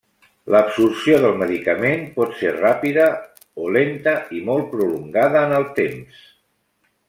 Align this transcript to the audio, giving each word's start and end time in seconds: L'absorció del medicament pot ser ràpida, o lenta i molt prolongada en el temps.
L'absorció 0.53 1.19
del 1.25 1.35
medicament 1.41 2.01
pot 2.15 2.33
ser 2.39 2.53
ràpida, 2.57 3.05
o 3.65 3.69
lenta 3.77 4.15
i 4.41 4.45
molt 4.51 4.69
prolongada 4.75 5.47
en 5.51 5.57
el 5.63 5.69
temps. 5.83 6.27